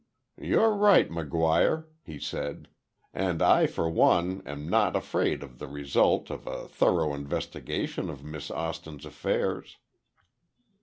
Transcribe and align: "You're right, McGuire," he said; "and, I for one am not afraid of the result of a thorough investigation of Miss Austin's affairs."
"You're 0.39 0.73
right, 0.73 1.07
McGuire," 1.11 1.85
he 2.01 2.17
said; 2.17 2.69
"and, 3.13 3.39
I 3.39 3.67
for 3.67 3.87
one 3.87 4.41
am 4.47 4.67
not 4.67 4.95
afraid 4.95 5.43
of 5.43 5.59
the 5.59 5.67
result 5.67 6.31
of 6.31 6.47
a 6.47 6.67
thorough 6.67 7.13
investigation 7.13 8.09
of 8.09 8.23
Miss 8.23 8.49
Austin's 8.49 9.05
affairs." 9.05 9.77